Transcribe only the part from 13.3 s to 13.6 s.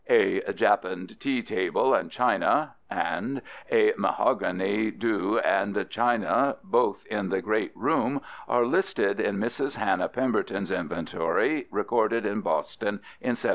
1758.